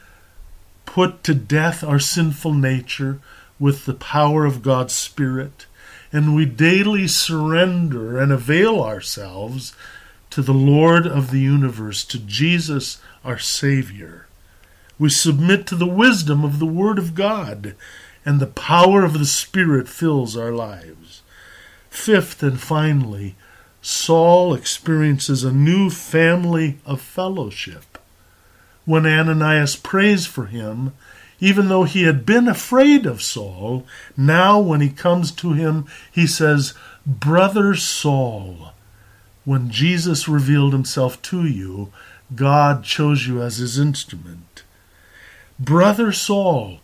put 0.85 1.21
to 1.25 1.35
death 1.35 1.83
our 1.83 1.99
sinful 1.99 2.53
nature 2.53 3.19
with 3.59 3.83
the 3.83 3.93
power 3.93 4.45
of 4.45 4.61
God's 4.61 4.93
Spirit 4.93 5.66
and 6.11 6.35
we 6.35 6.45
daily 6.45 7.07
surrender 7.07 8.19
and 8.19 8.31
avail 8.31 8.81
ourselves 8.81 9.75
to 10.29 10.41
the 10.41 10.53
Lord 10.53 11.05
of 11.07 11.31
the 11.31 11.39
universe, 11.39 12.03
to 12.05 12.19
Jesus 12.19 13.01
our 13.23 13.39
Savior. 13.39 14.27
We 14.99 15.09
submit 15.09 15.67
to 15.67 15.75
the 15.75 15.85
wisdom 15.85 16.43
of 16.43 16.59
the 16.59 16.65
Word 16.65 16.97
of 16.97 17.15
God, 17.15 17.75
and 18.25 18.39
the 18.39 18.47
power 18.47 19.03
of 19.03 19.13
the 19.13 19.25
Spirit 19.25 19.87
fills 19.87 20.35
our 20.35 20.51
lives. 20.51 21.21
Fifth 21.89 22.43
and 22.43 22.59
finally, 22.59 23.35
Saul 23.81 24.53
experiences 24.53 25.43
a 25.43 25.51
new 25.51 25.89
family 25.89 26.77
of 26.85 26.99
fellowship. 27.01 27.97
When 28.85 29.05
Ananias 29.05 29.75
prays 29.75 30.25
for 30.25 30.45
him, 30.45 30.93
even 31.39 31.67
though 31.67 31.83
he 31.83 32.03
had 32.03 32.25
been 32.25 32.47
afraid 32.47 33.05
of 33.05 33.21
Saul, 33.21 33.85
now 34.15 34.59
when 34.59 34.81
he 34.81 34.89
comes 34.89 35.31
to 35.33 35.53
him, 35.53 35.85
he 36.11 36.25
says, 36.25 36.73
Brother 37.05 37.75
Saul, 37.75 38.73
when 39.45 39.69
Jesus 39.69 40.27
revealed 40.27 40.73
himself 40.73 41.21
to 41.23 41.45
you, 41.45 41.91
God 42.35 42.83
chose 42.83 43.27
you 43.27 43.41
as 43.41 43.57
his 43.57 43.79
instrument. 43.79 44.63
Brother 45.59 46.11
Saul, 46.11 46.79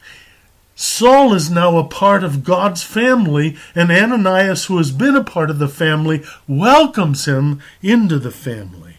Saul 0.75 1.33
is 1.33 1.51
now 1.51 1.77
a 1.77 1.83
part 1.83 2.23
of 2.23 2.43
God's 2.43 2.83
family, 2.83 3.57
and 3.75 3.91
Ananias, 3.91 4.65
who 4.65 4.77
has 4.77 4.91
been 4.91 5.15
a 5.15 5.23
part 5.23 5.49
of 5.49 5.59
the 5.59 5.67
family, 5.67 6.23
welcomes 6.47 7.25
him 7.25 7.61
into 7.81 8.17
the 8.17 8.31
family. 8.31 8.97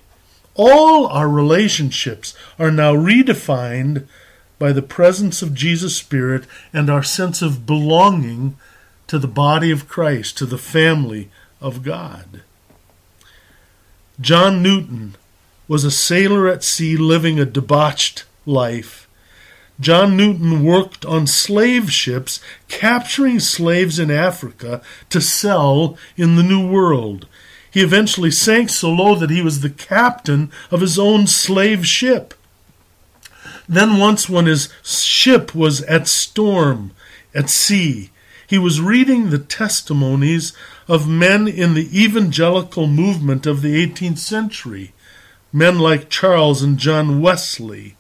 All 0.55 1.07
our 1.09 1.29
relationships 1.29 2.37
are 2.59 2.71
now 2.71 2.95
redefined 2.95 4.07
by 4.59 4.73
the 4.73 4.83
presence 4.83 5.43
of 5.43 5.55
Jesus' 5.55 5.97
Spirit 5.97 6.45
and 6.73 6.89
our 6.89 7.03
sense 7.03 7.43
of 7.43 7.67
belonging 7.67 8.57
to 9.07 9.19
the 9.19 9.29
body 9.29 9.71
of 9.71 9.89
Christ, 9.89 10.39
to 10.39 10.47
the 10.47 10.59
family 10.59 11.31
of 11.61 11.83
God. 11.83 12.43
John 14.21 14.63
Newton 14.63 15.17
was 15.67 15.85
a 15.85 15.91
sailor 15.91 16.49
at 16.49 16.63
sea 16.63 16.97
living 16.97 17.41
a 17.41 17.45
debauched 17.45 18.25
life. 18.47 19.09
John 19.81 20.17
Newton 20.17 20.63
worked 20.63 21.05
on 21.05 21.27
slave 21.27 21.91
ships, 21.91 22.41
capturing 22.69 23.41
slaves 23.41 23.99
in 23.99 24.11
Africa 24.11 24.81
to 25.11 25.21
sell 25.21 25.99
in 26.17 26.37
the 26.37 26.45
New 26.45 26.71
World. 26.71 27.27
He 27.71 27.81
eventually 27.81 28.31
sank 28.31 28.71
so 28.71 28.91
low 28.91 29.17
that 29.17 29.31
he 29.31 29.43
was 29.43 29.61
the 29.61 29.71
captain 29.71 30.53
of 30.71 30.81
his 30.81 30.97
own 30.97 31.27
slave 31.27 31.85
ship. 31.85 32.35
Then, 33.69 33.99
once 33.99 34.29
when 34.29 34.47
his 34.47 34.69
ship 34.83 35.55
was 35.55 35.83
at 35.83 36.07
storm, 36.07 36.93
at 37.35 37.49
sea, 37.49 38.11
he 38.47 38.59
was 38.59 38.81
reading 38.81 39.31
the 39.31 39.39
testimonies 39.39 40.53
of 40.87 41.09
men 41.09 41.49
in 41.49 41.75
the 41.75 41.89
evangelical 41.99 42.87
movement 42.87 43.47
of 43.47 43.63
the 43.63 43.87
18th 43.87 44.19
century, 44.19 44.93
men 45.53 45.79
like 45.79 46.11
Charles 46.11 46.63
and 46.63 46.79
John 46.79 47.23
Wesley. 47.23 47.97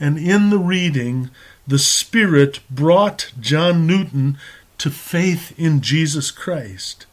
And 0.00 0.18
in 0.18 0.50
the 0.50 0.58
reading, 0.58 1.30
the 1.66 1.78
Spirit 1.78 2.60
brought 2.70 3.30
John 3.38 3.86
Newton 3.86 4.38
to 4.78 4.90
faith 4.90 5.52
in 5.58 5.80
Jesus 5.80 6.30
Christ. 6.30 7.06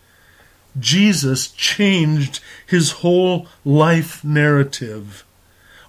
Jesus 0.80 1.50
changed 1.50 2.40
his 2.66 2.92
whole 2.92 3.48
life 3.66 4.24
narrative 4.24 5.26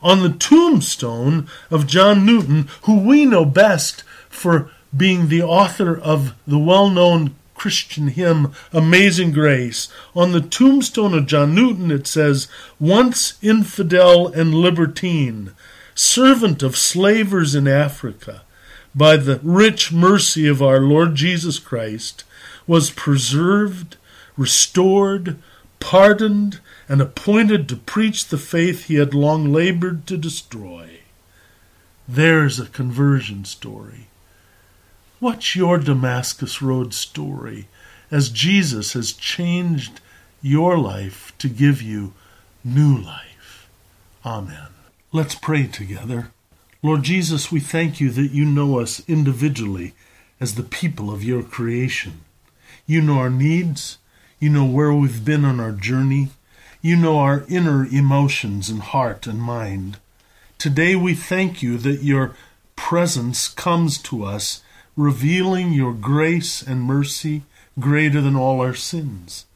on 0.03 0.23
the 0.23 0.33
tombstone 0.33 1.49
of 1.71 1.87
John 1.87 2.27
Newton, 2.27 2.69
who 2.83 2.99
we 2.99 3.25
know 3.25 3.45
best 3.45 4.03
for 4.29 4.71
being 4.97 5.29
the 5.29 5.43
author 5.43 5.99
of 5.99 6.35
the 6.47 6.59
well 6.59 6.91
known 6.91 7.35
Christian 7.55 8.09
hymn, 8.09 8.53
Amazing 8.73 9.31
Grace. 9.31 9.89
On 10.17 10.33
the 10.33 10.41
tombstone 10.41 11.15
of 11.15 11.27
John 11.27 11.55
Newton, 11.55 11.93
it 11.93 12.09
says, 12.09 12.49
Once 12.81 13.35
infidel 13.41 14.27
and 14.27 14.53
libertine, 14.53 15.53
servant 15.95 16.63
of 16.63 16.77
slavers 16.77 17.55
in 17.55 17.69
Africa, 17.69 18.43
by 18.95 19.17
the 19.17 19.39
rich 19.45 19.93
mercy 19.93 20.49
of 20.49 20.61
our 20.61 20.81
Lord 20.81 21.15
Jesus 21.15 21.59
Christ, 21.59 22.25
was 22.67 22.91
preserved, 22.91 23.97
restored, 24.37 25.37
pardoned, 25.79 26.61
and 26.89 27.01
appointed 27.01 27.69
to 27.69 27.77
preach 27.77 28.27
the 28.27 28.39
faith 28.39 28.87
he 28.87 28.97
had 28.97 29.15
long 29.15 29.53
labored 29.53 30.07
to 30.07 30.17
destroy. 30.17 31.01
There's 32.09 32.59
a 32.59 32.67
conversion 32.67 33.45
story. 33.45 34.09
What's 35.21 35.55
your 35.55 35.79
Damascus 35.79 36.61
Road 36.61 36.93
story 36.93 37.69
as 38.11 38.29
Jesus 38.29 38.95
has 38.95 39.13
changed 39.13 40.01
your 40.43 40.77
life 40.77 41.33
to 41.39 41.49
give 41.49 41.81
you 41.81 42.13
new 42.65 42.99
life? 42.99 43.69
Amen. 44.27 44.69
Let's 45.13 45.35
pray 45.35 45.67
together. 45.67 46.33
Lord 46.83 47.05
Jesus, 47.05 47.53
we 47.53 47.61
thank 47.61 48.01
you 48.01 48.11
that 48.11 48.33
you 48.33 48.45
know 48.45 48.81
us 48.81 49.03
individually 49.07 49.95
as 50.41 50.57
the 50.57 50.65
people 50.65 51.13
of 51.13 51.23
your 51.23 51.45
creation. 51.45 52.23
You 52.85 53.01
know 53.01 53.19
our 53.19 53.31
needs. 53.31 53.99
You 54.41 54.51
know 54.51 54.65
where 54.65 54.93
we've 54.93 55.25
been 55.25 55.45
on 55.45 55.61
our 55.61 55.71
journey. 55.71 56.31
You 56.85 56.97
know 56.97 57.19
our 57.19 57.45
inner 57.49 57.87
emotions 57.87 58.69
and 58.69 58.81
heart 58.81 59.29
and 59.29 59.41
mind. 59.41 59.99
Today 60.59 60.97
we 60.97 61.15
thank 61.15 61.63
you 61.63 61.79
that 61.79 62.03
your 62.03 62.35
presence 62.75 63.47
comes 63.47 63.99
to 63.99 64.25
us, 64.25 64.65
revealing 64.97 65.73
your 65.73 65.93
grace 65.93 66.61
and 66.61 66.83
mercy 66.83 67.43
greater 67.79 68.21
than 68.21 68.35
all 68.35 68.61
our 68.61 68.75
sins. 68.75 69.47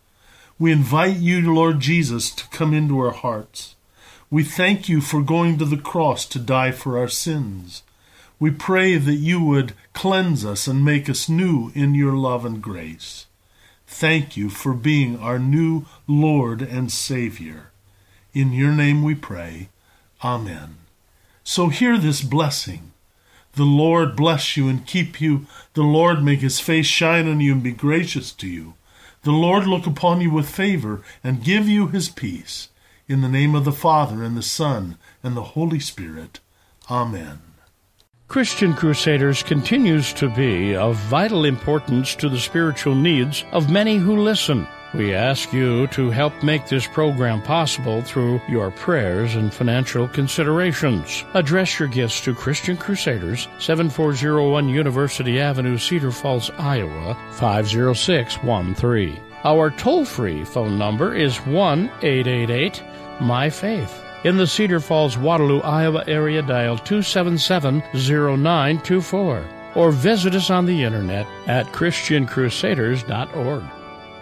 We 0.57 0.71
invite 0.71 1.17
you, 1.17 1.53
Lord 1.53 1.81
Jesus, 1.81 2.31
to 2.31 2.47
come 2.51 2.73
into 2.73 3.01
our 3.01 3.11
hearts. 3.11 3.75
We 4.31 4.45
thank 4.45 4.89
you 4.89 5.01
for 5.01 5.21
going 5.21 5.59
to 5.59 5.65
the 5.65 5.77
cross 5.77 6.27
to 6.27 6.39
die 6.39 6.71
for 6.71 6.97
our 6.97 7.09
sins. 7.09 7.83
We 8.39 8.53
pray 8.53 8.99
that 8.99 9.15
you 9.17 9.43
would 9.43 9.73
cleanse 9.95 10.45
us 10.45 10.69
and 10.69 10.85
make 10.85 11.11
us 11.11 11.29
new 11.29 11.73
in 11.75 11.97
your 11.97 12.13
love 12.13 12.45
and 12.45 12.63
grace. 12.63 13.27
Thank 13.99 14.37
you 14.37 14.51
for 14.51 14.75
being 14.75 15.19
our 15.21 15.39
new 15.39 15.87
Lord 16.07 16.61
and 16.61 16.93
Savior. 16.93 17.71
In 18.35 18.53
your 18.53 18.73
name 18.73 19.03
we 19.03 19.15
pray. 19.15 19.71
Amen. 20.23 20.77
So 21.45 21.69
hear 21.69 21.97
this 21.97 22.21
blessing. 22.21 22.93
The 23.55 23.65
Lord 23.65 24.15
bless 24.15 24.55
you 24.55 24.69
and 24.69 24.87
keep 24.87 25.19
you. 25.19 25.47
The 25.73 25.83
Lord 25.83 26.23
make 26.23 26.41
his 26.41 26.61
face 26.61 26.85
shine 26.85 27.27
on 27.27 27.41
you 27.41 27.53
and 27.53 27.63
be 27.63 27.73
gracious 27.73 28.33
to 28.33 28.47
you. 28.47 28.75
The 29.23 29.33
Lord 29.33 29.67
look 29.67 29.87
upon 29.87 30.21
you 30.21 30.31
with 30.31 30.47
favor 30.47 31.01
and 31.25 31.43
give 31.43 31.67
you 31.67 31.87
his 31.87 32.11
peace. 32.11 32.69
In 33.09 33.23
the 33.23 33.31
name 33.31 33.55
of 33.55 33.65
the 33.65 33.73
Father, 33.73 34.23
and 34.23 34.37
the 34.37 34.43
Son, 34.43 34.99
and 35.23 35.35
the 35.35 35.57
Holy 35.57 35.81
Spirit. 35.81 36.41
Amen. 36.91 37.39
Christian 38.29 38.75
Crusaders 38.75 39.43
continues 39.43 40.13
to 40.15 40.29
be 40.29 40.75
of 40.75 40.97
vital 40.97 41.45
importance 41.45 42.15
to 42.17 42.29
the 42.29 42.39
spiritual 42.39 42.95
needs 42.95 43.45
of 43.53 43.71
many 43.71 43.97
who 43.97 44.17
listen. 44.17 44.67
We 44.95 45.15
ask 45.15 45.53
you 45.53 45.87
to 45.89 46.11
help 46.11 46.43
make 46.43 46.67
this 46.67 46.87
program 46.89 47.41
possible 47.41 48.03
through 48.03 48.41
your 48.49 48.73
prayers 48.73 49.37
and 49.37 49.55
financial 49.55 50.09
considerations. 50.09 51.25
Address 51.35 51.79
your 51.79 51.89
gifts 51.89 52.21
to 52.23 52.35
Christian 52.35 52.77
Crusaders, 52.77 53.47
7401 53.59 54.69
University 54.69 55.41
Avenue, 55.41 55.79
Cedar 55.79 56.11
Falls, 56.11 56.51
Iowa, 56.59 57.17
50613. 57.33 59.21
Our 59.45 59.71
toll 59.71 60.05
free 60.05 60.45
phone 60.45 60.77
number 60.77 61.15
is 61.15 61.37
1 61.39 61.91
888 62.03 62.83
My 63.21 63.51
Faith. 63.51 64.06
In 64.27 64.37
the 64.39 64.47
Cedar 64.49 64.81
Falls, 64.81 65.17
Waterloo, 65.17 65.61
Iowa 65.61 66.03
area, 66.09 66.43
dial 66.43 66.77
277 66.79 67.81
0924 67.95 69.45
or 69.77 69.93
visit 69.93 70.35
us 70.35 70.51
on 70.51 70.67
the 70.67 70.83
internet 70.83 71.29
at 71.47 71.67
ChristianCrusaders.org. 71.67 73.63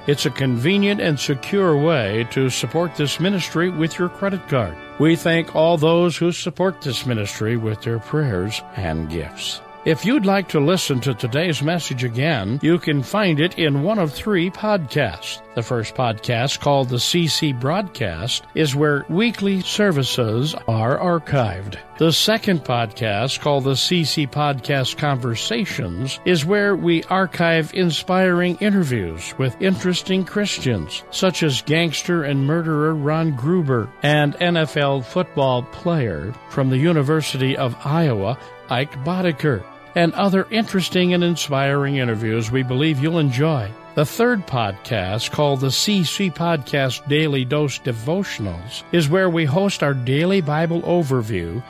It's 0.07 0.27
a 0.27 0.31
convenient 0.31 1.01
and 1.01 1.19
secure 1.19 1.75
way 1.75 2.29
to 2.33 2.51
support 2.51 2.97
this 2.97 3.19
ministry 3.19 3.71
with 3.71 3.99
your 3.99 4.11
credit 4.11 4.47
card. 4.47 4.77
We 4.99 5.17
thank 5.17 5.57
all 5.57 5.79
those 5.79 6.19
who 6.19 6.33
support 6.33 6.83
this 6.83 7.07
ministry 7.07 7.57
with 7.57 7.81
their 7.81 7.99
prayers 7.99 8.61
and 8.77 9.09
gifts. 9.09 9.63
If 9.85 10.07
you'd 10.07 10.25
like 10.25 10.49
to 10.49 10.61
listen 10.61 10.99
to 11.01 11.13
today's 11.13 11.61
message 11.61 12.05
again, 12.05 12.59
you 12.63 12.79
can 12.79 13.03
find 13.03 13.39
it 13.39 13.59
in 13.59 13.83
one 13.83 13.99
of 13.99 14.15
three 14.15 14.49
podcasts. 14.49 15.43
The 15.55 15.63
first 15.63 15.95
podcast, 15.95 16.61
called 16.61 16.89
the 16.89 16.97
CC 16.97 17.53
Broadcast, 17.61 18.47
is 18.55 18.75
where 18.75 19.05
weekly 19.11 19.61
services 19.61 20.55
are 20.67 20.99
archived. 20.99 21.77
The 21.99 22.13
second 22.13 22.65
podcast, 22.65 23.41
called 23.41 23.65
the 23.65 23.73
CC 23.73 24.27
Podcast 24.27 24.97
Conversations, 24.97 26.19
is 26.25 26.47
where 26.47 26.75
we 26.75 27.05
archive 27.05 27.75
inspiring 27.75 28.57
interviews 28.63 29.35
with 29.37 29.61
interesting 29.61 30.25
Christians, 30.25 31.05
such 31.11 31.43
as 31.43 31.61
gangster 31.61 32.25
and 32.25 32.47
murderer 32.47 32.95
Ron 32.95 33.37
Gruber 33.37 33.91
and 34.03 34.33
NFL 34.37 35.05
football 35.05 35.63
player 35.63 36.33
from 36.49 36.71
the 36.71 36.79
University 36.79 37.55
of 37.55 37.77
Iowa, 37.85 38.39
Ike 38.71 38.95
Boettger 39.05 39.63
and 39.95 40.13
other 40.15 40.47
interesting 40.51 41.15
and 41.15 41.25
inspiring 41.25 41.97
interviews 41.97 42.51
we 42.51 42.63
believe 42.63 42.99
you'll 42.99 43.19
enjoy. 43.19 43.71
The 43.95 44.05
third 44.05 44.47
podcast, 44.47 45.31
called 45.31 45.61
the 45.61 45.69
CC 45.69 46.35
Podcast 46.35 47.07
Daily 47.09 47.45
Dose 47.45 47.79
Devotionals, 47.79 48.83
is 48.91 49.09
where 49.09 49.31
we 49.31 49.45
host 49.45 49.85
our 49.85 49.95
daily 49.95 50.41
Bible 50.41 50.83
overview 50.83 51.63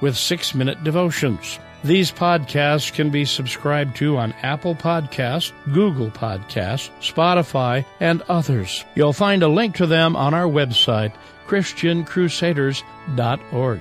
with 0.00 0.16
six 0.16 0.54
minute 0.54 0.84
devotions. 0.84 1.58
These 1.84 2.12
podcasts 2.12 2.92
can 2.92 3.10
be 3.10 3.24
subscribed 3.24 3.96
to 3.96 4.16
on 4.16 4.32
Apple 4.42 4.76
Podcasts, 4.76 5.50
Google 5.72 6.10
Podcasts, 6.10 6.90
Spotify, 7.00 7.84
and 7.98 8.22
others. 8.28 8.84
You'll 8.94 9.12
find 9.12 9.42
a 9.42 9.48
link 9.48 9.74
to 9.76 9.86
them 9.86 10.14
on 10.14 10.34
our 10.34 10.46
website, 10.46 11.12
ChristianCrusaders.org. 11.48 13.80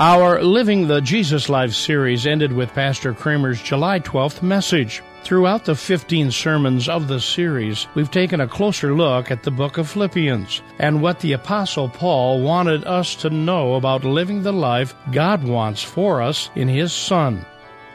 Our 0.00 0.40
Living 0.44 0.86
the 0.86 1.00
Jesus 1.00 1.48
Life 1.48 1.74
series 1.74 2.24
ended 2.24 2.52
with 2.52 2.72
Pastor 2.72 3.12
Kramer's 3.12 3.60
July 3.60 3.98
12th 3.98 4.42
message. 4.42 5.02
Throughout 5.24 5.64
the 5.64 5.74
15 5.74 6.30
sermons 6.30 6.88
of 6.88 7.08
the 7.08 7.18
series, 7.18 7.88
we've 7.96 8.08
taken 8.08 8.40
a 8.40 8.46
closer 8.46 8.94
look 8.94 9.32
at 9.32 9.42
the 9.42 9.50
book 9.50 9.76
of 9.76 9.90
Philippians 9.90 10.62
and 10.78 11.02
what 11.02 11.18
the 11.18 11.32
Apostle 11.32 11.88
Paul 11.88 12.42
wanted 12.42 12.84
us 12.84 13.16
to 13.16 13.30
know 13.30 13.74
about 13.74 14.04
living 14.04 14.44
the 14.44 14.52
life 14.52 14.94
God 15.10 15.42
wants 15.42 15.82
for 15.82 16.22
us 16.22 16.48
in 16.54 16.68
His 16.68 16.92
Son. 16.92 17.44